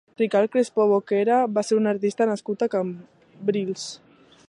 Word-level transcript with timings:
Ricard 0.19 0.51
Crespo 0.53 0.85
Boquera 0.91 1.37
va 1.59 1.65
ser 1.69 1.79
un 1.83 1.91
artista 1.93 2.29
nascut 2.33 2.67
a 2.69 2.73
Cambrils. 2.79 3.87